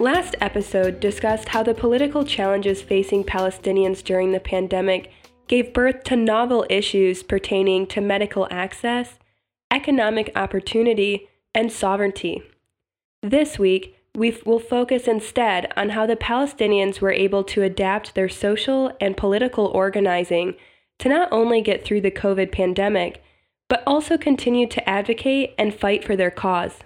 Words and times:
Last 0.00 0.36
episode 0.40 1.00
discussed 1.00 1.48
how 1.48 1.64
the 1.64 1.74
political 1.74 2.24
challenges 2.24 2.82
facing 2.82 3.24
Palestinians 3.24 4.04
during 4.04 4.30
the 4.30 4.38
pandemic 4.38 5.10
gave 5.48 5.74
birth 5.74 6.04
to 6.04 6.14
novel 6.14 6.64
issues 6.70 7.24
pertaining 7.24 7.84
to 7.88 8.00
medical 8.00 8.46
access, 8.48 9.18
economic 9.72 10.30
opportunity, 10.36 11.28
and 11.52 11.72
sovereignty. 11.72 12.44
This 13.24 13.58
week, 13.58 13.96
we 14.14 14.38
will 14.46 14.60
focus 14.60 15.08
instead 15.08 15.72
on 15.76 15.90
how 15.90 16.06
the 16.06 16.14
Palestinians 16.14 17.00
were 17.00 17.10
able 17.10 17.42
to 17.42 17.64
adapt 17.64 18.14
their 18.14 18.28
social 18.28 18.92
and 19.00 19.16
political 19.16 19.66
organizing 19.66 20.54
to 21.00 21.08
not 21.08 21.28
only 21.32 21.60
get 21.60 21.84
through 21.84 22.02
the 22.02 22.12
COVID 22.12 22.52
pandemic, 22.52 23.20
but 23.68 23.82
also 23.84 24.16
continue 24.16 24.68
to 24.68 24.88
advocate 24.88 25.54
and 25.58 25.74
fight 25.74 26.04
for 26.04 26.14
their 26.14 26.30
cause. 26.30 26.78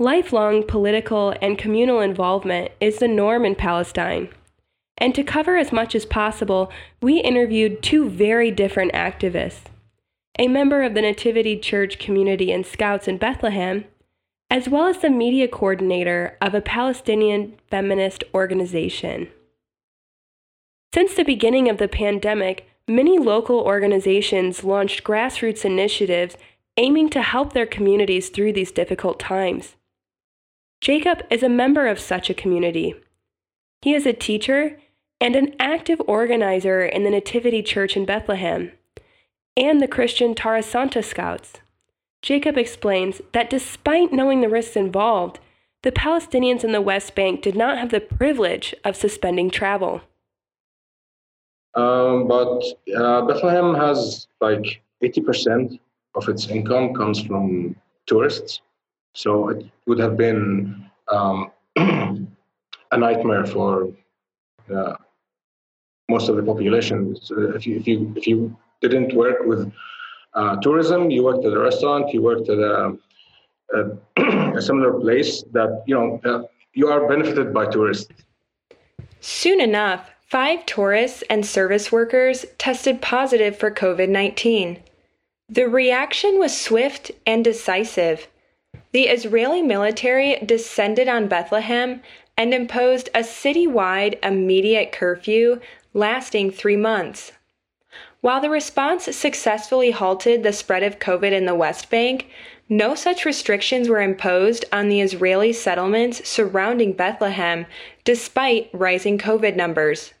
Lifelong 0.00 0.62
political 0.62 1.34
and 1.42 1.58
communal 1.58 2.00
involvement 2.00 2.70
is 2.80 3.00
the 3.00 3.06
norm 3.06 3.44
in 3.44 3.54
Palestine. 3.54 4.30
And 4.96 5.14
to 5.14 5.22
cover 5.22 5.58
as 5.58 5.72
much 5.72 5.94
as 5.94 6.06
possible, 6.06 6.72
we 7.02 7.20
interviewed 7.20 7.82
two 7.82 8.08
very 8.08 8.50
different 8.50 8.92
activists 8.94 9.66
a 10.38 10.48
member 10.48 10.82
of 10.82 10.94
the 10.94 11.02
Nativity 11.02 11.58
Church 11.58 11.98
community 11.98 12.50
and 12.50 12.64
Scouts 12.64 13.08
in 13.08 13.18
Bethlehem, 13.18 13.84
as 14.48 14.70
well 14.70 14.86
as 14.86 14.98
the 15.02 15.10
media 15.10 15.46
coordinator 15.46 16.38
of 16.40 16.54
a 16.54 16.62
Palestinian 16.62 17.58
feminist 17.70 18.24
organization. 18.32 19.28
Since 20.94 21.12
the 21.12 21.24
beginning 21.24 21.68
of 21.68 21.76
the 21.76 21.88
pandemic, 21.88 22.66
many 22.88 23.18
local 23.18 23.58
organizations 23.58 24.64
launched 24.64 25.04
grassroots 25.04 25.66
initiatives 25.66 26.38
aiming 26.78 27.10
to 27.10 27.20
help 27.20 27.52
their 27.52 27.66
communities 27.66 28.30
through 28.30 28.54
these 28.54 28.72
difficult 28.72 29.20
times. 29.20 29.76
Jacob 30.80 31.22
is 31.28 31.42
a 31.42 31.48
member 31.48 31.86
of 31.86 32.00
such 32.00 32.30
a 32.30 32.34
community. 32.34 32.94
He 33.82 33.92
is 33.92 34.06
a 34.06 34.14
teacher 34.14 34.78
and 35.20 35.36
an 35.36 35.54
active 35.58 36.00
organizer 36.06 36.82
in 36.84 37.04
the 37.04 37.10
Nativity 37.10 37.62
Church 37.62 37.96
in 37.96 38.06
Bethlehem 38.06 38.72
and 39.56 39.80
the 39.80 39.88
Christian 39.88 40.34
Terra 40.34 40.62
Santa 40.62 41.02
Scouts. 41.02 41.54
Jacob 42.22 42.56
explains 42.56 43.20
that 43.32 43.50
despite 43.50 44.12
knowing 44.12 44.40
the 44.40 44.48
risks 44.48 44.76
involved, 44.76 45.38
the 45.82 45.92
Palestinians 45.92 46.64
in 46.64 46.72
the 46.72 46.80
West 46.80 47.14
Bank 47.14 47.42
did 47.42 47.56
not 47.56 47.78
have 47.78 47.90
the 47.90 48.00
privilege 48.00 48.74
of 48.84 48.96
suspending 48.96 49.50
travel. 49.50 50.02
Um, 51.74 52.26
but 52.26 52.62
uh, 52.96 53.22
Bethlehem 53.22 53.74
has 53.74 54.28
like 54.40 54.82
80% 55.02 55.78
of 56.14 56.28
its 56.28 56.48
income 56.48 56.94
comes 56.94 57.20
from 57.22 57.76
tourists. 58.06 58.60
So 59.14 59.48
it 59.48 59.66
would 59.86 59.98
have 59.98 60.16
been 60.16 60.88
um, 61.10 61.50
a 61.76 62.96
nightmare 62.96 63.46
for 63.46 63.88
uh, 64.74 64.94
most 66.08 66.28
of 66.28 66.36
the 66.36 66.42
population. 66.42 67.16
So 67.20 67.54
if 67.54 67.66
you, 67.66 67.76
if 67.76 67.86
you, 67.86 68.12
if 68.16 68.26
you 68.26 68.56
didn't 68.80 69.14
work 69.14 69.38
with 69.44 69.72
uh, 70.34 70.56
tourism, 70.56 71.10
you 71.10 71.24
worked 71.24 71.44
at 71.44 71.52
a 71.52 71.58
restaurant, 71.58 72.12
you 72.12 72.22
worked 72.22 72.48
at 72.48 72.58
a, 72.58 72.96
a, 73.74 74.54
a 74.56 74.62
similar 74.62 74.92
place 74.98 75.42
that, 75.52 75.82
you 75.86 75.94
know, 75.94 76.20
uh, 76.24 76.42
you 76.74 76.88
are 76.88 77.08
benefited 77.08 77.52
by 77.52 77.66
tourists. 77.66 78.12
Soon 79.20 79.60
enough, 79.60 80.10
Five 80.30 80.64
tourists 80.64 81.24
and 81.28 81.44
service 81.44 81.90
workers 81.90 82.46
tested 82.56 83.02
positive 83.02 83.56
for 83.58 83.68
COVID 83.68 84.08
19. 84.08 84.78
The 85.48 85.68
reaction 85.68 86.38
was 86.38 86.56
swift 86.56 87.10
and 87.26 87.42
decisive. 87.42 88.28
The 88.92 89.08
Israeli 89.08 89.62
military 89.62 90.36
descended 90.44 91.08
on 91.08 91.28
Bethlehem 91.28 92.02
and 92.36 92.52
imposed 92.52 93.08
a 93.14 93.20
citywide 93.20 94.18
immediate 94.24 94.90
curfew 94.90 95.60
lasting 95.94 96.50
three 96.50 96.76
months. 96.76 97.32
While 98.20 98.40
the 98.40 98.50
response 98.50 99.04
successfully 99.16 99.92
halted 99.92 100.42
the 100.42 100.52
spread 100.52 100.82
of 100.82 100.98
COVID 100.98 101.32
in 101.32 101.46
the 101.46 101.54
West 101.54 101.88
Bank, 101.88 102.28
no 102.68 102.94
such 102.94 103.24
restrictions 103.24 103.88
were 103.88 104.00
imposed 104.00 104.64
on 104.72 104.88
the 104.88 105.00
Israeli 105.00 105.52
settlements 105.52 106.28
surrounding 106.28 106.92
Bethlehem, 106.92 107.66
despite 108.04 108.70
rising 108.72 109.18
COVID 109.18 109.56
numbers. 109.56 110.14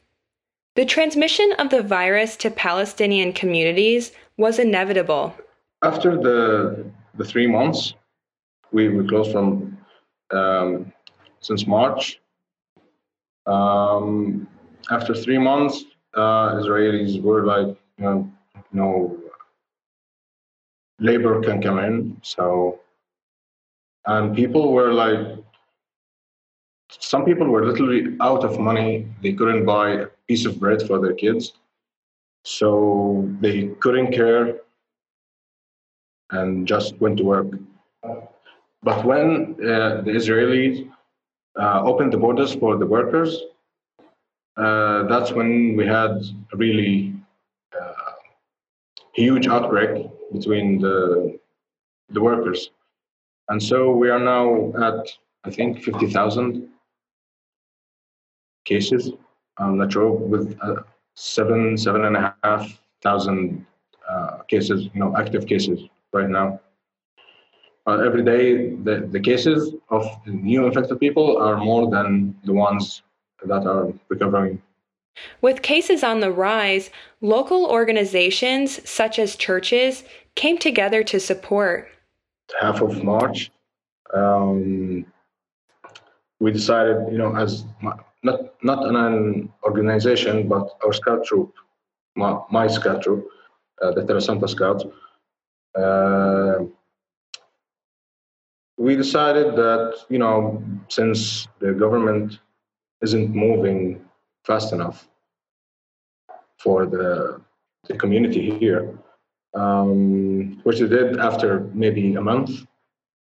The 0.76 0.84
transmission 0.84 1.52
of 1.58 1.70
the 1.70 1.82
virus 1.82 2.36
to 2.36 2.50
Palestinian 2.50 3.32
communities 3.32 4.12
was 4.36 4.58
inevitable. 4.58 5.34
After 5.82 6.16
the, 6.16 6.84
the 7.14 7.24
three 7.24 7.46
months, 7.46 7.94
we, 8.72 8.88
we 8.88 9.06
closed 9.06 9.32
from 9.32 9.78
um, 10.30 10.92
since 11.40 11.66
March. 11.66 12.20
Um, 13.46 14.46
after 14.90 15.14
three 15.14 15.38
months, 15.38 15.84
uh, 16.14 16.54
Israelis 16.54 17.22
were 17.22 17.44
like, 17.46 17.76
you 17.98 18.04
know, 18.04 18.32
no 18.72 19.18
labor 20.98 21.40
can 21.42 21.62
come 21.62 21.78
in. 21.78 22.16
So, 22.22 22.80
and 24.06 24.34
people 24.36 24.72
were 24.72 24.92
like, 24.92 25.38
some 26.90 27.24
people 27.24 27.46
were 27.46 27.64
literally 27.64 28.16
out 28.20 28.44
of 28.44 28.58
money. 28.58 29.08
They 29.22 29.32
couldn't 29.32 29.64
buy 29.64 29.90
a 29.90 30.06
piece 30.28 30.44
of 30.44 30.58
bread 30.58 30.82
for 30.86 31.00
their 31.00 31.14
kids. 31.14 31.52
So 32.44 33.28
they 33.40 33.68
couldn't 33.80 34.12
care 34.12 34.60
and 36.30 36.66
just 36.66 36.98
went 37.00 37.18
to 37.18 37.24
work. 37.24 37.46
But 38.82 39.04
when 39.04 39.56
uh, 39.60 40.00
the 40.02 40.12
Israelis 40.12 40.90
uh, 41.60 41.82
opened 41.84 42.12
the 42.12 42.16
borders 42.18 42.54
for 42.54 42.78
the 42.78 42.86
workers, 42.86 43.38
uh, 44.56 45.04
that's 45.04 45.32
when 45.32 45.76
we 45.76 45.86
had 45.86 46.12
a 46.52 46.56
really 46.56 47.14
uh, 47.78 48.12
huge 49.14 49.46
outbreak 49.46 50.06
between 50.32 50.80
the, 50.80 51.38
the 52.08 52.20
workers. 52.20 52.70
And 53.48 53.62
so 53.62 53.90
we 53.90 54.08
are 54.08 54.18
now 54.18 54.72
at, 54.82 55.08
I 55.44 55.50
think, 55.50 55.82
50,000 55.82 56.68
cases. 58.64 59.10
I'm 59.58 59.76
not 59.76 59.92
sure 59.92 60.10
with 60.10 60.56
uh, 60.62 60.82
seven, 61.14 61.76
seven 61.76 62.04
and 62.04 62.16
a 62.16 62.34
half 62.44 62.80
thousand 63.02 63.66
uh, 64.08 64.38
cases, 64.48 64.88
you 64.94 65.00
know, 65.00 65.14
active 65.16 65.46
cases 65.46 65.80
right 66.12 66.28
now. 66.28 66.60
Uh, 67.90 67.96
every 68.06 68.22
day, 68.22 68.76
the, 68.86 69.08
the 69.10 69.18
cases 69.18 69.74
of 69.88 70.06
new 70.24 70.64
infected 70.64 71.00
people 71.00 71.38
are 71.38 71.56
more 71.56 71.90
than 71.90 72.36
the 72.44 72.52
ones 72.52 73.02
that 73.44 73.66
are 73.66 73.92
recovering. 74.08 74.62
With 75.40 75.62
cases 75.62 76.04
on 76.04 76.20
the 76.20 76.30
rise, 76.30 76.90
local 77.20 77.66
organizations 77.66 78.88
such 78.88 79.18
as 79.18 79.34
churches 79.34 80.04
came 80.36 80.56
together 80.56 81.02
to 81.02 81.18
support. 81.18 81.88
Half 82.60 82.80
of 82.80 83.02
March, 83.02 83.50
um, 84.14 85.04
we 86.38 86.52
decided, 86.52 87.10
you 87.10 87.18
know, 87.18 87.34
as 87.34 87.64
not 88.22 88.54
not 88.62 88.86
an 88.86 89.52
organization, 89.64 90.46
but 90.46 90.64
our 90.84 90.92
scout 90.92 91.24
troop, 91.24 91.52
my, 92.14 92.38
my 92.52 92.68
scout 92.68 93.02
troop, 93.02 93.26
uh, 93.82 93.90
the 93.90 94.04
Terra 94.04 94.20
Santa 94.20 94.46
Scouts. 94.46 94.84
Uh, 95.74 96.66
we 98.80 98.96
decided 98.96 99.48
that 99.56 100.06
you 100.08 100.18
know 100.18 100.62
since 100.88 101.46
the 101.58 101.72
government 101.72 102.38
isn't 103.02 103.28
moving 103.46 104.00
fast 104.48 104.72
enough 104.72 105.06
for 106.58 106.86
the 106.86 107.40
the 107.88 107.96
community 108.02 108.58
here, 108.58 108.84
um, 109.54 110.60
which 110.64 110.78
they 110.80 110.88
did 110.88 111.18
after 111.18 111.48
maybe 111.74 112.14
a 112.14 112.20
month 112.20 112.50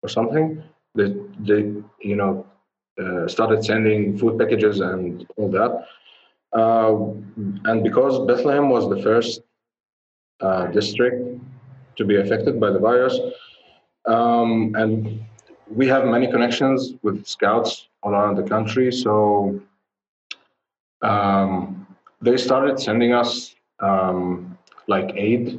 or 0.03 0.09
something. 0.09 0.63
They, 0.95 1.09
they 1.49 1.61
you 2.11 2.17
know 2.21 2.47
uh, 3.03 3.27
started 3.27 3.65
sending 3.65 4.17
food 4.17 4.39
packages 4.39 4.79
and 4.81 5.27
all 5.37 5.51
that. 5.59 5.73
Uh, 6.61 6.95
and 7.69 7.83
because 7.83 8.15
Bethlehem 8.31 8.69
was 8.71 8.89
the 8.89 9.03
first 9.03 9.41
uh, 10.41 10.67
district 10.69 11.41
to 11.97 12.05
be 12.05 12.17
affected 12.17 12.61
by 12.61 12.71
the 12.71 12.79
virus, 12.79 13.19
um, 14.07 14.75
and 14.77 15.21
we 15.71 15.87
have 15.89 16.05
many 16.07 16.31
connections 16.31 16.95
with 17.03 17.27
scouts 17.27 17.89
all 18.03 18.13
around 18.13 18.37
the 18.37 18.43
country, 18.43 18.93
so 18.93 19.61
um, 21.03 21.87
they 22.21 22.37
started 22.37 22.79
sending 22.81 23.13
us 23.13 23.55
um, 23.81 24.57
like 24.87 25.13
aid, 25.15 25.59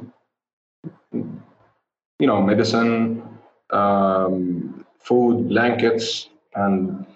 you 1.12 2.26
know, 2.26 2.42
medicine, 2.42 3.22
um, 3.70 4.84
food, 4.98 5.48
blankets, 5.48 6.28
and 6.54 7.06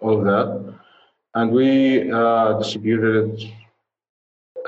all 0.00 0.18
of 0.18 0.24
that. 0.24 0.74
And 1.34 1.52
we 1.52 2.10
uh, 2.10 2.58
distributed 2.58 3.40
it 3.40 3.52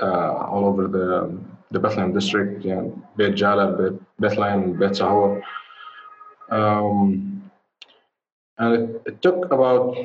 uh, 0.01 0.33
all 0.33 0.65
over 0.65 0.87
the, 0.87 1.37
the 1.71 1.79
Bethlehem 1.79 2.13
district, 2.13 2.63
know, 2.75 3.03
Beit 3.17 3.35
Jala, 3.35 3.75
Beit 3.77 4.01
Bethlehem, 4.19 4.73
Beit. 4.73 5.01
Um, 6.49 7.40
and 8.61 8.95
it, 9.05 9.21
took 9.21 9.51
about 9.51 9.97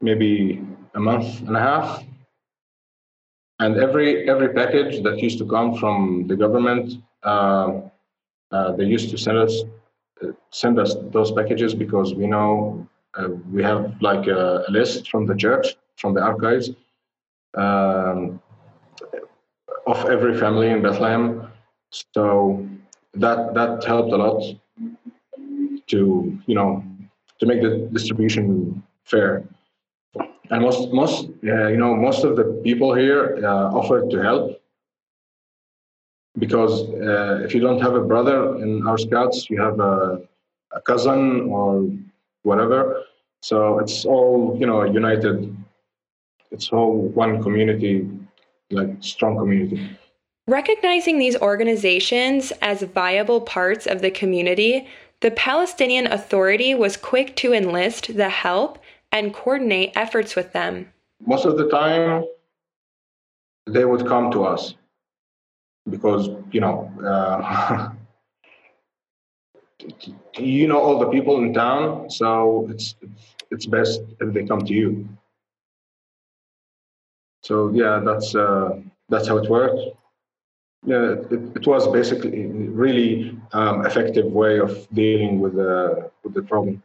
maybe 0.00 0.62
a 0.94 1.00
month 1.00 1.40
and 1.46 1.56
a 1.56 1.60
half. 1.60 2.02
And 3.60 3.76
every 3.76 4.28
every 4.28 4.50
package 4.52 5.02
that 5.04 5.18
used 5.18 5.38
to 5.38 5.46
come 5.46 5.76
from 5.76 6.26
the 6.26 6.36
government, 6.36 6.86
uh, 7.22 7.68
uh, 8.50 8.72
they 8.76 8.84
used 8.84 9.10
to 9.10 9.18
send 9.18 9.38
us 9.38 9.54
uh, 10.22 10.32
send 10.50 10.78
us 10.78 10.96
those 11.16 11.30
packages 11.32 11.74
because 11.74 12.14
we 12.14 12.26
know 12.26 12.88
uh, 13.18 13.28
we 13.52 13.62
have 13.62 13.94
like 14.00 14.26
a, 14.26 14.64
a, 14.66 14.70
list 14.70 15.10
from 15.10 15.26
the 15.26 15.36
church 15.36 15.76
from 15.96 16.14
the 16.14 16.20
archives 16.20 16.70
um, 17.54 18.40
of 19.86 19.98
every 20.16 20.36
family 20.36 20.70
in 20.70 20.82
Bethlehem. 20.82 21.46
So 22.14 22.66
that 23.14 23.54
that 23.54 23.84
helped 23.84 24.12
a 24.12 24.16
lot 24.16 24.42
to 25.88 26.38
you 26.46 26.54
know 26.54 26.84
to 27.38 27.46
make 27.46 27.62
the 27.62 27.88
distribution 27.92 28.82
fair. 29.04 29.44
And 30.50 30.62
most 30.62 30.92
most 30.92 31.30
uh, 31.44 31.68
you 31.68 31.76
know 31.76 31.94
most 31.94 32.24
of 32.24 32.36
the 32.36 32.60
people 32.62 32.94
here 32.94 33.40
uh, 33.42 33.78
offered 33.78 34.10
to 34.10 34.22
help 34.22 34.60
because 36.38 36.82
uh, 36.90 37.40
if 37.44 37.54
you 37.54 37.60
don't 37.60 37.80
have 37.80 37.94
a 37.94 38.02
brother 38.02 38.56
in 38.62 38.86
our 38.86 38.98
scouts, 38.98 39.48
you 39.48 39.60
have 39.60 39.78
a, 39.78 40.20
a 40.72 40.80
cousin 40.80 41.48
or 41.48 41.88
whatever. 42.42 43.04
So 43.42 43.78
it's 43.78 44.04
all 44.04 44.56
you 44.58 44.66
know 44.66 44.84
united. 44.84 45.56
It's 46.50 46.70
all 46.70 47.08
one 47.08 47.42
community, 47.42 48.08
like 48.70 48.90
strong 49.00 49.36
community. 49.36 49.90
Recognizing 50.46 51.18
these 51.18 51.36
organizations 51.38 52.52
as 52.60 52.82
viable 52.82 53.40
parts 53.40 53.86
of 53.86 54.02
the 54.02 54.10
community, 54.10 54.86
the 55.24 55.30
Palestinian 55.30 56.06
Authority 56.06 56.74
was 56.74 56.98
quick 56.98 57.34
to 57.36 57.54
enlist 57.54 58.14
the 58.14 58.28
help 58.28 58.78
and 59.10 59.32
coordinate 59.32 59.90
efforts 59.96 60.36
with 60.36 60.52
them. 60.52 60.92
Most 61.24 61.46
of 61.46 61.56
the 61.56 61.66
time, 61.70 62.26
they 63.66 63.86
would 63.86 64.06
come 64.06 64.30
to 64.32 64.44
us 64.44 64.74
because, 65.88 66.28
you 66.52 66.60
know, 66.60 66.92
uh, 67.02 67.88
you 70.36 70.68
know 70.68 70.78
all 70.78 70.98
the 70.98 71.08
people 71.08 71.38
in 71.38 71.54
town, 71.54 72.10
so 72.10 72.68
it's 72.68 72.94
it's 73.50 73.64
best 73.64 74.02
if 74.20 74.34
they 74.34 74.44
come 74.44 74.62
to 74.66 74.74
you. 74.74 75.08
So 77.42 77.70
yeah, 77.72 78.02
that's 78.04 78.34
uh, 78.34 78.78
that's 79.08 79.26
how 79.26 79.38
it 79.38 79.48
worked 79.48 79.96
yeah, 80.86 81.12
it, 81.30 81.56
it 81.56 81.66
was 81.66 81.88
basically 81.88 82.46
really 82.46 83.38
um, 83.52 83.86
effective 83.86 84.26
way 84.26 84.58
of 84.58 84.86
dealing 84.92 85.40
with 85.40 85.54
the 85.54 86.10
with 86.22 86.34
the 86.34 86.42
problem. 86.42 86.82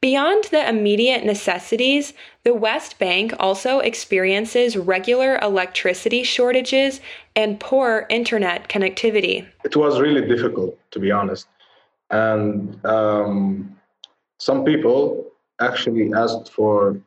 Beyond 0.00 0.44
the 0.44 0.66
immediate 0.66 1.24
necessities, 1.26 2.14
the 2.42 2.54
West 2.54 2.98
Bank 2.98 3.34
also 3.38 3.80
experiences 3.80 4.74
regular 4.74 5.38
electricity 5.42 6.22
shortages 6.22 7.02
and 7.36 7.60
poor 7.60 8.06
internet 8.08 8.68
connectivity. 8.70 9.46
It 9.62 9.76
was 9.76 10.00
really 10.00 10.26
difficult, 10.26 10.78
to 10.92 10.98
be 10.98 11.10
honest. 11.10 11.48
And 12.10 12.82
um, 12.86 13.76
some 14.38 14.64
people 14.64 15.26
actually 15.60 16.14
asked 16.14 16.50
for 16.50 16.98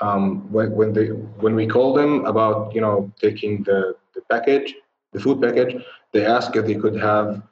um, 0.00 0.50
when, 0.50 0.72
when 0.72 0.94
they 0.94 1.08
when 1.44 1.54
we 1.54 1.66
called 1.66 1.98
them 1.98 2.24
about 2.24 2.74
you 2.74 2.80
know 2.80 3.12
taking 3.20 3.62
the, 3.64 3.94
the 4.14 4.22
package 4.30 4.74
the 5.12 5.20
food 5.20 5.40
package, 5.40 5.82
they 6.12 6.24
asked 6.24 6.56
if 6.56 6.66
they 6.66 6.74
could 6.74 6.96
have 6.96 7.42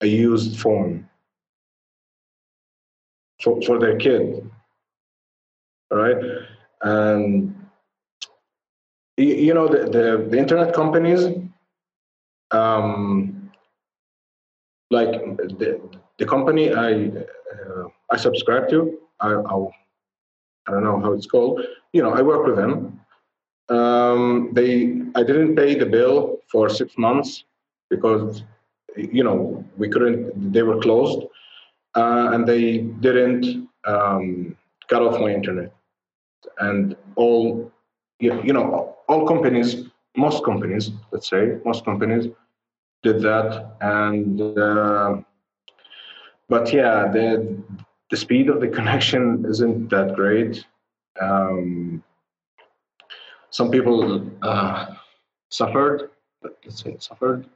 a 0.00 0.06
used 0.06 0.58
phone 0.60 1.08
for, 3.42 3.60
for 3.62 3.78
their 3.78 3.96
kid. 3.96 4.50
All 5.90 5.98
right. 5.98 6.16
And 6.82 7.54
you 9.16 9.54
know 9.54 9.68
the, 9.68 9.84
the, 9.84 10.28
the 10.30 10.38
internet 10.38 10.74
companies 10.74 11.26
um, 12.50 13.50
like 14.90 15.12
the, 15.36 15.80
the 16.18 16.26
company 16.26 16.72
I 16.74 17.06
uh, 17.06 17.84
I 18.10 18.16
subscribe 18.16 18.68
to 18.70 18.98
I 19.20 19.28
I 20.66 20.70
don't 20.70 20.84
know 20.84 21.00
how 21.00 21.12
it's 21.12 21.26
called 21.26 21.60
you 21.92 22.02
know 22.02 22.12
I 22.12 22.22
work 22.22 22.46
with 22.46 22.56
them 22.56 23.00
um, 23.68 24.50
they 24.52 25.00
I 25.14 25.22
didn't 25.22 25.56
pay 25.56 25.74
the 25.74 25.86
bill 25.86 26.38
for 26.50 26.68
six 26.68 26.96
months 26.98 27.44
because 27.90 28.42
you 28.96 29.24
know 29.24 29.64
we 29.76 29.88
couldn't 29.88 30.52
they 30.52 30.62
were 30.62 30.80
closed 30.80 31.22
uh, 31.94 32.30
and 32.32 32.46
they 32.46 32.78
didn't 32.78 33.68
um, 33.86 34.56
cut 34.88 35.02
off 35.02 35.20
my 35.20 35.32
internet. 35.32 35.72
And 36.58 36.96
all 37.16 37.72
you 38.20 38.52
know 38.52 38.96
all 39.08 39.26
companies 39.26 39.86
most 40.16 40.44
companies 40.44 40.90
let's 41.10 41.28
say 41.28 41.58
most 41.64 41.84
companies 41.84 42.28
did 43.02 43.20
that 43.22 43.76
and 43.80 44.40
uh, 44.40 45.16
but 46.48 46.72
yeah 46.72 47.08
the 47.08 47.58
the 48.10 48.16
speed 48.16 48.48
of 48.48 48.60
the 48.60 48.68
connection 48.78 49.44
isn't 49.48 49.88
that 49.90 50.14
great. 50.14 50.64
Um, 51.20 52.02
some 53.54 53.70
people 53.70 54.28
uh, 54.42 54.86
suffered, 55.48 56.10
let's 56.42 56.82
say 56.82 56.96
suffered, 56.98 57.46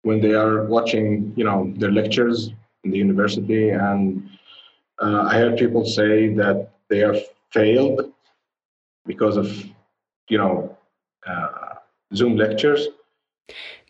when 0.00 0.18
they 0.22 0.32
are 0.32 0.64
watching, 0.64 1.34
you 1.36 1.44
know, 1.44 1.70
their 1.76 1.92
lectures 1.92 2.50
in 2.84 2.90
the 2.90 2.96
university, 2.96 3.68
and 3.68 4.30
uh, 5.02 5.24
I 5.28 5.34
heard 5.34 5.58
people 5.58 5.84
say 5.84 6.32
that 6.34 6.70
they 6.88 7.00
have 7.00 7.20
failed 7.50 8.10
because 9.04 9.36
of, 9.36 9.46
you 10.30 10.38
know, 10.38 10.74
uh, 11.26 11.74
Zoom 12.14 12.34
lectures. 12.38 12.88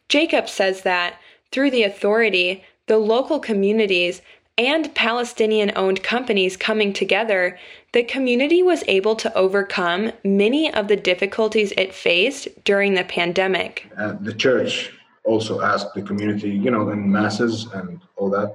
Jacob 0.09 0.49
says 0.49 0.83
that 0.83 1.21
through 1.53 1.71
the 1.71 1.85
authority, 1.85 2.65
the 2.89 2.99
local 2.99 3.39
communities 3.39 4.21
and 4.59 4.93
Palestinian 4.95 5.73
owned 5.77 6.03
companies 6.03 6.57
coming 6.57 6.93
together, 6.93 7.59
the 7.93 8.03
community 8.03 8.63
was 8.63 8.83
able 8.89 9.15
to 9.17 9.33
overcome 9.35 10.13
many 10.25 10.73
of 10.75 10.89
the 10.89 10.97
difficulties 10.97 11.73
it 11.77 11.95
faced 11.95 12.49
during 12.65 12.95
the 12.95 13.05
pandemic. 13.05 13.91
Uh, 13.97 14.15
the 14.21 14.35
church 14.35 14.93
also 15.25 15.63
asked 15.63 15.95
the 15.95 16.03
community, 16.03 16.51
you 16.51 16.71
know, 16.71 16.91
in 16.91 17.11
masses 17.11 17.67
and 17.73 18.01
all 18.17 18.29
that, 18.31 18.53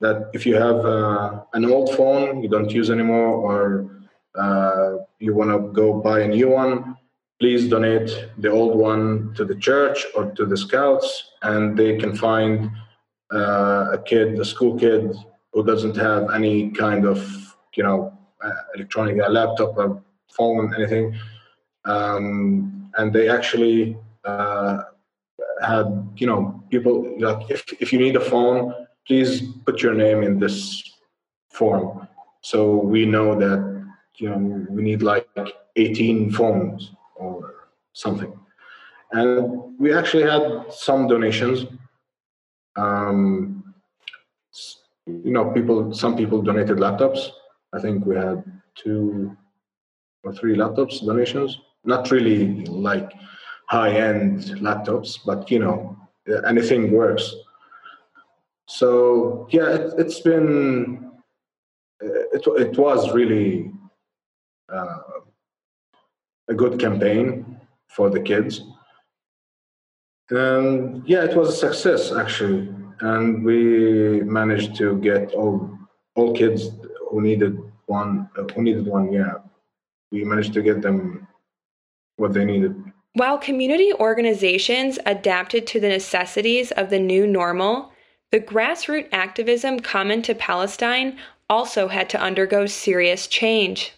that 0.00 0.30
if 0.34 0.44
you 0.44 0.54
have 0.54 0.84
uh, 0.84 1.42
an 1.54 1.64
old 1.64 1.94
phone 1.96 2.42
you 2.42 2.48
don't 2.48 2.70
use 2.70 2.90
anymore 2.90 3.28
or 3.28 3.90
uh, 4.34 4.98
you 5.18 5.34
want 5.34 5.50
to 5.50 5.72
go 5.72 6.00
buy 6.00 6.20
a 6.20 6.28
new 6.28 6.50
one, 6.50 6.96
please 7.40 7.68
donate 7.68 8.10
the 8.38 8.50
old 8.50 8.76
one 8.76 9.32
to 9.34 9.44
the 9.44 9.54
church 9.54 10.06
or 10.14 10.30
to 10.32 10.44
the 10.46 10.56
scouts, 10.56 11.32
and 11.42 11.76
they 11.76 11.96
can 11.96 12.14
find 12.14 12.70
uh, 13.34 13.90
a 13.92 13.98
kid, 13.98 14.38
a 14.38 14.44
school 14.44 14.78
kid 14.78 15.14
who 15.52 15.64
doesn't 15.64 15.96
have 15.96 16.30
any 16.32 16.70
kind 16.70 17.04
of, 17.04 17.18
you 17.74 17.82
know, 17.82 18.16
uh, 18.42 18.50
electronic, 18.74 19.16
a 19.18 19.28
laptop, 19.28 19.76
a 19.78 20.00
phone, 20.36 20.72
anything, 20.74 21.14
um, 21.84 22.90
and 22.96 23.12
they 23.12 23.28
actually 23.28 23.96
uh, 24.24 24.82
had, 25.62 25.86
you 26.16 26.26
know, 26.26 26.62
people 26.70 27.14
like 27.18 27.50
if 27.50 27.64
if 27.80 27.92
you 27.92 27.98
need 27.98 28.16
a 28.16 28.20
phone, 28.20 28.74
please 29.06 29.42
put 29.66 29.82
your 29.82 29.94
name 29.94 30.22
in 30.22 30.38
this 30.38 30.82
form, 31.50 32.08
so 32.40 32.76
we 32.76 33.04
know 33.06 33.38
that 33.38 33.60
you 34.16 34.28
know 34.28 34.66
we 34.70 34.82
need 34.82 35.02
like 35.02 35.28
18 35.76 36.30
phones 36.32 36.92
or 37.16 37.68
something. 37.92 38.32
And 39.12 39.78
we 39.78 39.94
actually 39.94 40.24
had 40.24 40.72
some 40.72 41.06
donations 41.06 41.66
um, 42.76 43.74
you 45.06 45.30
know, 45.30 45.50
people. 45.52 45.92
Some 45.92 46.16
people 46.16 46.42
donated 46.42 46.78
laptops. 46.78 47.28
I 47.72 47.80
think 47.80 48.06
we 48.06 48.16
had 48.16 48.42
two 48.74 49.36
or 50.22 50.32
three 50.32 50.56
laptops 50.56 51.04
donations. 51.04 51.58
Not 51.84 52.10
really 52.10 52.64
like 52.66 53.12
high-end 53.68 54.40
laptops, 54.60 55.18
but 55.24 55.50
you 55.50 55.58
know, 55.58 55.96
anything 56.46 56.92
works. 56.92 57.34
So 58.66 59.46
yeah, 59.50 59.68
it, 59.68 59.98
has 59.98 60.20
been 60.20 61.12
it 62.00 62.46
it 62.46 62.78
was 62.78 63.12
really 63.12 63.70
uh, 64.72 64.98
a 66.48 66.54
good 66.54 66.80
campaign 66.80 67.60
for 67.88 68.08
the 68.08 68.20
kids 68.20 68.62
um, 70.32 71.02
yeah, 71.06 71.24
it 71.24 71.36
was 71.36 71.48
a 71.48 71.56
success 71.56 72.12
actually, 72.12 72.68
and 73.00 73.44
we 73.44 74.20
managed 74.22 74.76
to 74.76 74.98
get 75.00 75.32
all 75.32 75.70
all 76.14 76.32
kids 76.34 76.70
who 77.10 77.20
needed 77.20 77.58
one 77.86 78.28
who 78.54 78.62
needed 78.62 78.86
one. 78.86 79.12
Yeah, 79.12 79.34
we 80.10 80.24
managed 80.24 80.54
to 80.54 80.62
get 80.62 80.82
them 80.82 81.26
what 82.16 82.32
they 82.32 82.44
needed. 82.44 82.74
While 83.14 83.38
community 83.38 83.92
organizations 83.92 84.98
adapted 85.06 85.66
to 85.68 85.80
the 85.80 85.88
necessities 85.88 86.72
of 86.72 86.90
the 86.90 86.98
new 86.98 87.26
normal, 87.26 87.92
the 88.32 88.40
grassroots 88.40 89.08
activism 89.12 89.78
common 89.78 90.22
to 90.22 90.34
Palestine 90.34 91.16
also 91.48 91.88
had 91.88 92.08
to 92.10 92.20
undergo 92.20 92.66
serious 92.66 93.26
change. 93.28 93.92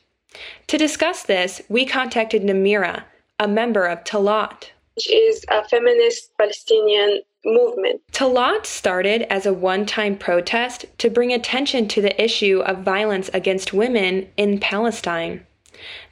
To 0.67 0.77
discuss 0.77 1.23
this, 1.23 1.63
we 1.69 1.87
contacted 1.87 2.43
Namira, 2.43 3.05
a 3.39 3.49
member 3.49 3.87
of 3.87 4.05
Talat. 4.05 4.71
Which 4.97 5.11
is 5.11 5.45
a 5.49 5.67
feminist 5.69 6.37
Palestinian 6.39 7.21
movement. 7.45 8.01
Talat 8.13 8.67
started 8.67 9.23
as 9.33 9.47
a 9.47 9.53
one 9.53 9.87
time 9.87 10.17
protest 10.17 10.87
to 10.99 11.11
bring 11.11 11.33
attention 11.33 11.87
to 11.89 12.01
the 12.01 12.23
issue 12.23 12.63
of 12.67 12.79
violence 12.79 13.31
against 13.33 13.73
women 13.73 14.29
in 14.37 14.59
Palestine. 14.59 15.47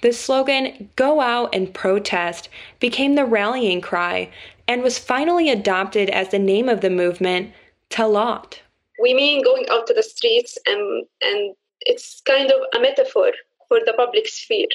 The 0.02 0.12
slogan, 0.12 0.90
Go 0.96 1.20
Out 1.20 1.54
and 1.54 1.72
Protest, 1.72 2.48
became 2.78 3.14
the 3.14 3.24
rallying 3.24 3.80
cry 3.80 4.30
and 4.68 4.82
was 4.82 4.98
finally 4.98 5.50
adopted 5.50 6.10
as 6.10 6.28
the 6.28 6.38
name 6.38 6.68
of 6.68 6.80
the 6.80 6.90
movement, 6.90 7.52
Talat. 7.90 8.60
We 9.00 9.14
mean 9.14 9.42
going 9.42 9.66
out 9.70 9.86
to 9.88 9.94
the 9.94 10.02
streets, 10.02 10.56
and, 10.66 11.04
and 11.22 11.54
it's 11.80 12.22
kind 12.24 12.50
of 12.50 12.60
a 12.74 12.80
metaphor 12.80 13.32
for 13.68 13.80
the 13.84 13.94
public 13.94 14.28
sphere. 14.28 14.68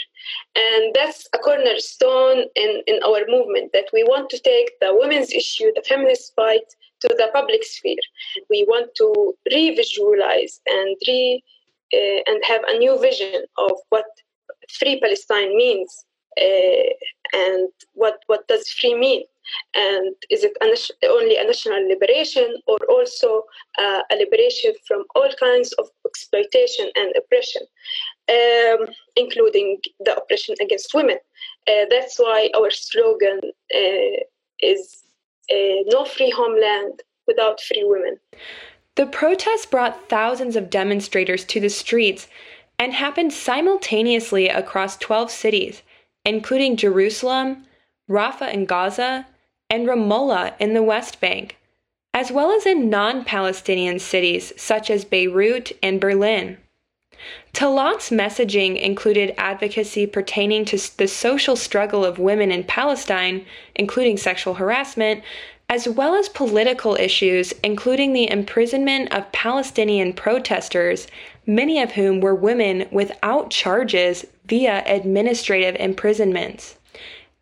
And 0.55 0.93
that's 0.93 1.27
a 1.33 1.37
cornerstone 1.39 2.45
in, 2.55 2.81
in 2.87 2.99
our 3.05 3.25
movement 3.27 3.71
that 3.73 3.89
we 3.93 4.03
want 4.03 4.29
to 4.31 4.39
take 4.39 4.71
the 4.79 4.93
women's 4.93 5.31
issue, 5.31 5.71
the 5.75 5.83
feminist 5.87 6.33
fight, 6.35 6.67
to 7.01 7.07
the 7.07 7.29
public 7.33 7.63
sphere. 7.63 8.03
We 8.49 8.65
want 8.67 8.89
to 8.95 9.33
revisualize 9.53 10.59
and 10.67 10.95
re 11.07 11.43
uh, 11.93 12.21
and 12.27 12.43
have 12.45 12.61
a 12.67 12.77
new 12.77 12.99
vision 12.99 13.45
of 13.57 13.71
what 13.89 14.05
free 14.77 14.99
Palestine 14.99 15.55
means 15.57 16.05
uh, 16.39 16.89
and 17.33 17.69
what 17.93 18.19
what 18.27 18.47
does 18.47 18.69
free 18.69 18.95
mean 18.95 19.23
and 19.75 20.15
is 20.29 20.43
it 20.43 20.53
only 21.09 21.37
a 21.37 21.43
national 21.43 21.87
liberation 21.87 22.55
or 22.67 22.77
also 22.89 23.43
uh, 23.77 24.01
a 24.11 24.15
liberation 24.15 24.73
from 24.87 25.03
all 25.15 25.29
kinds 25.39 25.73
of 25.73 25.87
exploitation 26.05 26.89
and 26.95 27.13
oppression 27.17 27.61
um, 28.29 28.87
including 29.15 29.79
the 29.99 30.15
oppression 30.15 30.55
against 30.61 30.93
women? 30.93 31.17
Uh, 31.67 31.85
that's 31.89 32.17
why 32.17 32.49
our 32.55 32.69
slogan 32.71 33.39
uh, 33.75 34.19
is 34.61 35.03
uh, 35.51 35.81
no 35.87 36.05
free 36.05 36.31
homeland 36.31 37.01
without 37.27 37.61
free 37.61 37.83
women. 37.83 38.17
The 38.95 39.05
protest 39.05 39.71
brought 39.71 40.09
thousands 40.09 40.55
of 40.55 40.69
demonstrators 40.69 41.45
to 41.45 41.59
the 41.59 41.69
streets 41.69 42.27
and 42.77 42.93
happened 42.93 43.33
simultaneously 43.33 44.47
across 44.47 44.97
12 44.97 45.31
cities, 45.31 45.83
including 46.25 46.75
Jerusalem, 46.75 47.65
Rafah 48.09 48.53
and 48.53 48.67
Gaza, 48.67 49.27
and 49.69 49.87
Ramallah 49.87 50.53
in 50.59 50.73
the 50.73 50.83
West 50.83 51.21
Bank, 51.21 51.57
as 52.13 52.31
well 52.31 52.51
as 52.51 52.65
in 52.65 52.89
non 52.89 53.23
Palestinian 53.23 53.99
cities 53.99 54.51
such 54.57 54.89
as 54.89 55.05
Beirut 55.05 55.71
and 55.83 56.01
Berlin. 56.01 56.57
Talat's 57.53 58.09
messaging 58.09 58.79
included 58.79 59.35
advocacy 59.37 60.07
pertaining 60.07 60.63
to 60.65 60.97
the 60.97 61.07
social 61.07 61.55
struggle 61.55 62.05
of 62.05 62.17
women 62.17 62.51
in 62.51 62.63
Palestine, 62.63 63.45
including 63.75 64.17
sexual 64.17 64.53
harassment, 64.53 65.21
as 65.67 65.87
well 65.87 66.15
as 66.15 66.29
political 66.29 66.95
issues, 66.95 67.53
including 67.63 68.13
the 68.13 68.29
imprisonment 68.29 69.13
of 69.13 69.31
Palestinian 69.31 70.13
protesters, 70.13 71.07
many 71.45 71.81
of 71.81 71.91
whom 71.91 72.21
were 72.21 72.33
women 72.33 72.87
without 72.91 73.51
charges 73.51 74.25
via 74.45 74.83
administrative 74.87 75.75
imprisonments. 75.75 76.78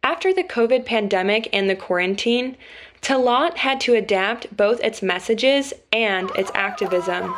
After 0.03 0.33
the 0.33 0.43
COVID 0.43 0.85
pandemic 0.85 1.49
and 1.53 1.69
the 1.69 1.75
quarantine, 1.75 2.57
Talat 3.01 3.57
had 3.57 3.79
to 3.81 3.93
adapt 3.95 4.55
both 4.55 4.83
its 4.83 5.01
messages 5.01 5.73
and 5.91 6.31
its 6.35 6.51
activism. 6.55 7.35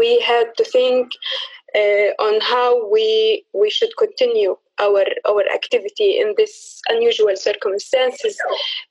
we 0.00 0.20
had 0.20 0.46
to 0.56 0.64
think 0.64 1.12
uh, 1.74 2.10
on 2.26 2.40
how 2.40 2.88
we 2.90 3.44
we 3.52 3.70
should 3.70 3.92
continue 3.96 4.56
our 4.78 5.04
our 5.28 5.44
activity 5.58 6.18
in 6.20 6.34
this 6.36 6.80
unusual 6.88 7.36
circumstances, 7.36 8.34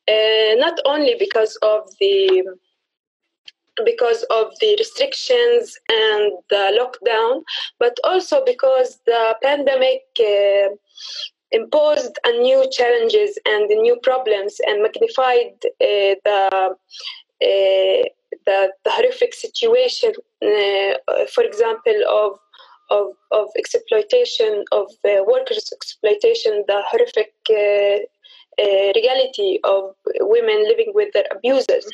uh, 0.07 0.51
not 0.65 0.75
only 0.85 1.15
because 1.25 1.57
of 1.61 1.81
the 1.99 2.43
because 3.85 4.23
of 4.29 4.47
the 4.61 4.75
restrictions 4.77 5.77
and 5.89 6.31
the 6.49 6.77
lockdown, 6.79 7.43
but 7.79 7.97
also 8.03 8.43
because 8.45 8.99
the 9.05 9.35
pandemic 9.41 10.01
uh, 10.19 10.69
imposed 11.51 12.17
a 12.25 12.31
new 12.31 12.67
challenges 12.71 13.37
and 13.45 13.67
new 13.69 13.97
problems 14.03 14.57
and 14.67 14.83
magnified 14.83 15.53
uh, 15.65 16.15
the 16.25 16.75
uh, 17.41 18.03
the, 18.45 18.71
the 18.83 18.91
horrific 18.91 19.33
situation, 19.33 20.13
uh, 20.43 21.25
for 21.33 21.43
example, 21.43 21.95
of 22.07 22.37
of, 22.91 23.07
of 23.31 23.47
exploitation 23.55 24.63
of 24.71 24.87
uh, 25.05 25.23
workers' 25.27 25.71
exploitation, 25.71 26.63
the 26.67 26.81
horrific 26.89 27.33
uh, 27.51 27.99
reality 28.95 29.59
of 29.63 29.93
women 30.21 30.63
living 30.67 30.91
with 30.93 31.13
their 31.13 31.25
abusers. 31.31 31.85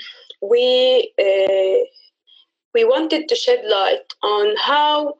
We 0.49 1.11
we 2.73 2.83
wanted 2.83 3.29
to 3.29 3.35
shed 3.35 3.63
light 3.65 4.07
on 4.21 4.55
how 4.57 5.15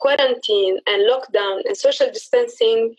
quarantine 0.00 0.78
and 0.86 1.08
lockdown 1.08 1.62
and 1.66 1.76
social 1.76 2.08
distancing 2.10 2.94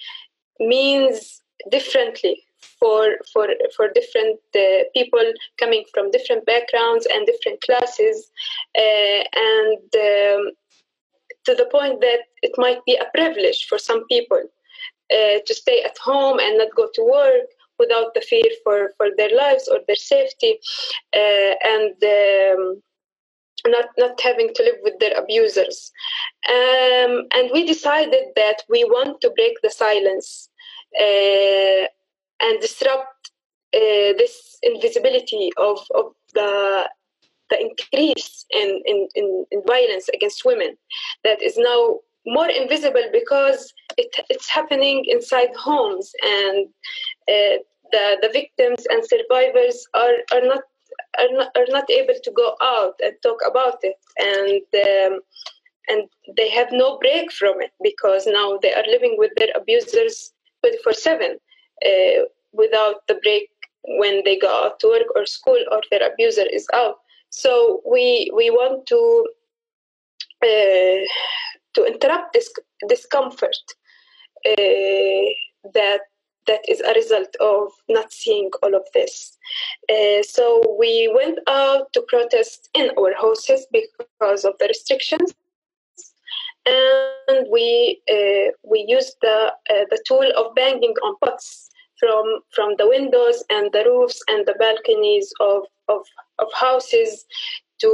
means 0.60 1.42
differently 1.70 2.44
for 2.80 3.18
for 3.32 3.48
for 3.76 3.90
different 3.94 4.40
uh, 4.56 4.84
people 4.96 5.26
coming 5.60 5.84
from 5.94 6.12
different 6.12 6.46
backgrounds 6.46 7.08
and 7.12 7.26
different 7.26 7.62
classes, 7.62 8.32
uh, 8.78 9.22
and 9.52 9.84
um, 10.08 10.42
to 11.46 11.56
the 11.56 11.68
point 11.72 12.02
that 12.02 12.22
it 12.42 12.54
might 12.58 12.84
be 12.86 12.96
a 12.96 13.10
privilege 13.14 13.66
for 13.70 13.78
some 13.78 14.06
people 14.08 14.42
uh, 15.12 15.38
to 15.46 15.54
stay 15.54 15.82
at 15.84 15.98
home 15.98 16.40
and 16.40 16.58
not 16.58 16.76
go 16.76 16.88
to 16.94 17.04
work 17.04 17.48
without 17.84 18.14
the 18.14 18.22
fear 18.32 18.50
for, 18.64 18.78
for 18.98 19.08
their 19.18 19.34
lives 19.44 19.66
or 19.72 19.80
their 19.88 20.02
safety, 20.14 20.54
uh, 21.22 21.54
and 21.74 21.96
um, 22.18 22.82
not 23.76 23.88
not 23.98 24.20
having 24.22 24.50
to 24.56 24.64
live 24.64 24.80
with 24.86 24.98
their 25.00 25.16
abusers. 25.24 25.92
Um, 26.50 27.12
and 27.36 27.46
we 27.54 27.66
decided 27.66 28.26
that 28.36 28.60
we 28.70 28.84
want 28.96 29.22
to 29.22 29.30
break 29.38 29.56
the 29.62 29.70
silence 29.70 30.50
uh, 31.00 31.84
and 32.46 32.60
disrupt 32.60 33.22
uh, 33.74 34.12
this 34.22 34.58
invisibility 34.64 35.50
of, 35.58 35.80
of 35.96 36.06
the 36.34 36.90
the 37.52 37.60
increase 37.60 38.46
in, 38.52 38.82
in, 38.86 39.08
in, 39.14 39.46
in, 39.52 39.62
violence 39.68 40.08
against 40.14 40.46
women 40.46 40.78
that 41.26 41.42
is 41.42 41.58
now 41.58 42.00
more 42.26 42.50
invisible 42.50 43.04
because 43.12 43.74
it, 43.98 44.08
it's 44.30 44.50
happening 44.50 45.04
inside 45.08 45.50
homes 45.58 46.14
and 46.24 46.68
uh, 47.30 47.58
the, 47.92 48.18
the 48.22 48.30
victims 48.30 48.86
and 48.90 49.04
survivors 49.06 49.86
are, 49.94 50.18
are 50.34 50.46
not 50.46 50.62
are 51.18 51.32
not, 51.32 51.48
are 51.56 51.68
not 51.70 51.90
able 51.90 52.14
to 52.24 52.32
go 52.32 52.56
out 52.62 52.94
and 53.04 53.14
talk 53.24 53.40
about 53.50 53.78
it 53.82 53.96
and 54.18 54.62
um, 54.86 55.20
and 55.88 56.08
they 56.38 56.50
have 56.50 56.70
no 56.72 56.98
break 57.00 57.32
from 57.32 57.62
it 57.62 57.72
because 57.82 58.28
now 58.28 58.58
they 58.62 58.74
are 58.74 58.84
living 58.88 59.16
with 59.18 59.32
their 59.38 59.50
abusers 59.56 60.34
24 60.64 60.94
7 60.94 61.38
uh, 61.86 61.90
without 62.54 63.08
the 63.08 63.16
break 63.24 63.50
when 63.84 64.22
they 64.26 64.38
go 64.38 64.48
out 64.64 64.80
to 64.80 64.88
work 64.88 65.08
or 65.16 65.26
school 65.26 65.64
or 65.72 65.82
their 65.90 66.12
abuser 66.12 66.46
is 66.52 66.68
out. 66.74 66.98
So 67.30 67.82
we 67.90 68.32
we 68.36 68.50
want 68.50 68.86
to 68.88 69.28
uh, 70.44 71.02
to 71.76 71.86
interrupt 71.86 72.34
this 72.34 72.52
discomfort 72.88 73.56
uh, 74.46 75.26
that 75.74 76.02
that 76.52 76.64
is 76.68 76.82
a 76.82 76.94
result 76.94 77.34
of 77.40 77.72
not 77.88 78.12
seeing 78.12 78.50
all 78.62 78.76
of 78.76 78.86
this. 78.94 79.38
Uh, 79.90 80.22
so 80.22 80.46
we 80.78 80.94
went 81.20 81.40
out 81.48 81.92
to 81.94 82.02
protest 82.14 82.70
in 82.74 82.92
our 83.00 83.14
houses 83.16 83.66
because 83.72 84.44
of 84.44 84.54
the 84.60 84.68
restrictions, 84.68 85.34
and 86.66 87.48
we 87.56 88.02
uh, 88.18 88.48
we 88.72 88.80
used 88.98 89.16
the 89.22 89.38
uh, 89.74 89.86
the 89.92 90.02
tool 90.08 90.28
of 90.40 90.56
banging 90.56 90.96
on 91.06 91.16
pots 91.24 91.70
from 92.00 92.26
from 92.56 92.76
the 92.78 92.88
windows 92.96 93.44
and 93.50 93.72
the 93.72 93.84
roofs 93.86 94.20
and 94.28 94.46
the 94.46 94.58
balconies 94.66 95.32
of 95.40 95.62
of, 95.88 96.02
of 96.40 96.48
houses 96.68 97.26
to 97.80 97.90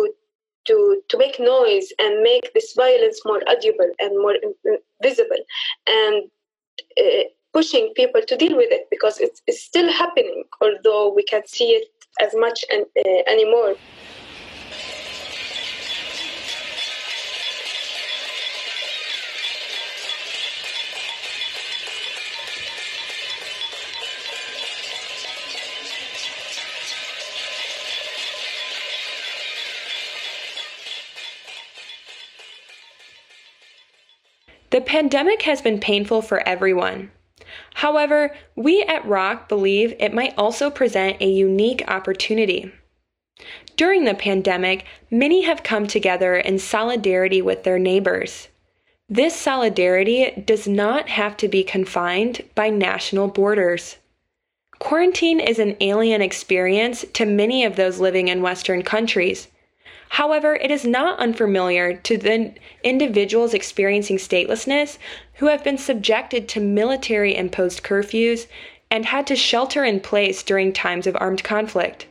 to 0.68 1.02
to 1.10 1.18
make 1.18 1.40
noise 1.40 1.88
and 2.00 2.24
make 2.24 2.54
this 2.54 2.74
violence 2.74 3.20
more 3.30 3.42
audible 3.52 3.92
and 4.00 4.12
more 4.26 4.36
visible 5.04 5.44
and 5.88 6.24
uh, 7.04 7.26
pushing 7.54 7.94
people 7.96 8.22
to 8.22 8.36
deal 8.38 8.56
with 8.56 8.72
it 8.72 8.88
because 8.90 9.20
it's, 9.20 9.42
it's 9.48 9.64
still 9.64 9.92
happening, 9.92 10.44
although 10.62 11.14
we 11.14 11.24
can't 11.24 11.50
see 11.50 11.72
it 11.72 11.88
as 12.22 12.34
much 12.36 12.64
an, 12.72 12.86
uh, 12.98 13.32
anymore. 13.32 13.76
The 34.70 34.82
pandemic 34.82 35.42
has 35.44 35.62
been 35.62 35.80
painful 35.80 36.22
for 36.22 36.48
everyone, 36.48 37.10
However, 37.78 38.36
we 38.56 38.82
at 38.82 39.06
Rock 39.06 39.48
believe 39.48 39.94
it 40.00 40.12
might 40.12 40.34
also 40.36 40.72
present 40.72 41.22
a 41.22 41.30
unique 41.30 41.84
opportunity. 41.88 42.72
During 43.76 44.04
the 44.04 44.16
pandemic, 44.16 44.84
many 45.12 45.44
have 45.44 45.62
come 45.62 45.86
together 45.86 46.36
in 46.36 46.58
solidarity 46.58 47.40
with 47.40 47.66
their 47.66 47.78
neighbors. 47.78 48.48
This 49.08 49.36
solidarity 49.36 50.44
does 50.44 50.68
not 50.68 51.10
have 51.10 51.38
to 51.38 51.48
be 51.48 51.64
confined 51.64 52.42
by 52.56 52.72
national 52.72 53.28
borders. 53.28 53.98
Quarantine 54.80 55.40
is 55.40 55.60
an 55.60 55.78
alien 55.80 56.24
experience 56.24 57.06
to 57.14 57.28
many 57.28 57.64
of 57.64 57.76
those 57.76 58.00
living 58.00 58.28
in 58.28 58.42
Western 58.42 58.82
countries. 58.82 59.50
However, 60.10 60.56
it 60.56 60.72
is 60.72 60.86
not 60.86 61.20
unfamiliar 61.20 61.96
to 61.96 62.18
the 62.18 62.54
individuals 62.84 63.54
experiencing 63.54 64.18
statelessness 64.18 64.98
who 65.36 65.46
have 65.48 65.64
been 65.64 65.78
subjected 65.78 66.50
to 66.50 66.60
military 66.60 67.34
imposed 67.36 67.84
curfews 67.84 68.48
and 68.90 69.06
had 69.06 69.28
to 69.28 69.36
shelter 69.36 69.84
in 69.84 70.00
place 70.00 70.42
during 70.44 70.72
times 70.74 71.06
of 71.08 71.18
armed 71.20 71.44
conflict. 71.44 72.08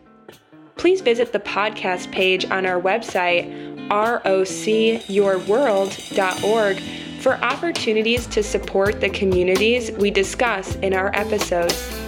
Please 0.76 1.00
visit 1.00 1.32
the 1.32 1.40
podcast 1.40 2.12
page 2.12 2.44
on 2.50 2.66
our 2.66 2.78
website, 2.80 3.50
rocyourworld.org, 3.88 6.80
for 7.20 7.34
opportunities 7.36 8.26
to 8.26 8.42
support 8.42 9.00
the 9.00 9.08
communities 9.08 9.90
we 9.92 10.10
discuss 10.10 10.74
in 10.76 10.92
our 10.92 11.10
episodes. 11.14 12.05